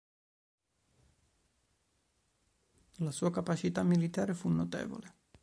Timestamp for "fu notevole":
4.33-5.13